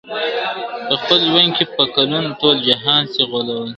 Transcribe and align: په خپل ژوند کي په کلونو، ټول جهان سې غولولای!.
په 0.87 0.95
خپل 1.01 1.19
ژوند 1.29 1.49
کي 1.57 1.65
په 1.75 1.83
کلونو، 1.95 2.29
ټول 2.39 2.55
جهان 2.67 3.03
سې 3.13 3.21
غولولای!. 3.29 3.69